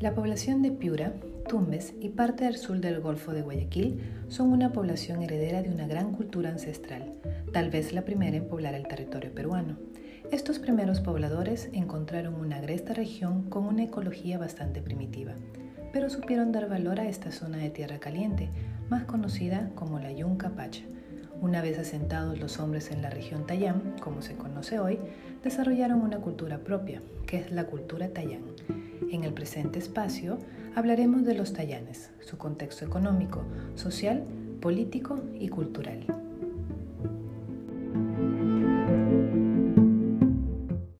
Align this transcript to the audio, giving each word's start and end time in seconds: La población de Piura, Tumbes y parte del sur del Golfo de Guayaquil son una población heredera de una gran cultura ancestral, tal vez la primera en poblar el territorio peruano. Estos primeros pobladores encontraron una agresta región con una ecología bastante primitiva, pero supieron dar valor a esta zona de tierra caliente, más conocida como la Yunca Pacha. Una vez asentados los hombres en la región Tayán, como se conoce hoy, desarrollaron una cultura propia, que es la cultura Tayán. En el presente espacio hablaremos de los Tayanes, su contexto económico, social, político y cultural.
La 0.00 0.14
población 0.14 0.62
de 0.62 0.70
Piura, 0.70 1.12
Tumbes 1.46 1.92
y 2.00 2.08
parte 2.08 2.44
del 2.44 2.56
sur 2.56 2.80
del 2.80 3.00
Golfo 3.00 3.32
de 3.32 3.42
Guayaquil 3.42 4.00
son 4.28 4.50
una 4.50 4.72
población 4.72 5.22
heredera 5.22 5.60
de 5.62 5.68
una 5.68 5.86
gran 5.86 6.12
cultura 6.12 6.48
ancestral, 6.48 7.12
tal 7.52 7.68
vez 7.68 7.92
la 7.92 8.06
primera 8.06 8.34
en 8.34 8.48
poblar 8.48 8.72
el 8.74 8.88
territorio 8.88 9.30
peruano. 9.34 9.76
Estos 10.32 10.58
primeros 10.58 11.00
pobladores 11.00 11.68
encontraron 11.74 12.36
una 12.36 12.56
agresta 12.56 12.94
región 12.94 13.50
con 13.50 13.66
una 13.66 13.82
ecología 13.82 14.38
bastante 14.38 14.80
primitiva, 14.80 15.34
pero 15.92 16.08
supieron 16.08 16.50
dar 16.50 16.66
valor 16.66 16.98
a 16.98 17.06
esta 17.06 17.30
zona 17.30 17.58
de 17.58 17.68
tierra 17.68 17.98
caliente, 17.98 18.48
más 18.88 19.04
conocida 19.04 19.68
como 19.74 19.98
la 19.98 20.12
Yunca 20.12 20.48
Pacha. 20.48 20.84
Una 21.42 21.60
vez 21.60 21.78
asentados 21.78 22.40
los 22.40 22.58
hombres 22.58 22.90
en 22.90 23.02
la 23.02 23.10
región 23.10 23.46
Tayán, 23.46 23.96
como 24.00 24.22
se 24.22 24.34
conoce 24.34 24.78
hoy, 24.78 24.98
desarrollaron 25.44 26.00
una 26.00 26.20
cultura 26.20 26.60
propia, 26.60 27.02
que 27.26 27.36
es 27.36 27.52
la 27.52 27.64
cultura 27.64 28.08
Tayán. 28.08 28.44
En 29.10 29.24
el 29.24 29.32
presente 29.32 29.78
espacio 29.78 30.38
hablaremos 30.74 31.24
de 31.24 31.34
los 31.34 31.52
Tayanes, 31.52 32.10
su 32.20 32.36
contexto 32.38 32.84
económico, 32.84 33.42
social, 33.74 34.24
político 34.60 35.20
y 35.38 35.48
cultural. 35.48 36.29